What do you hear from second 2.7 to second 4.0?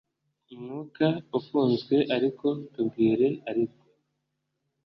tubwire ariko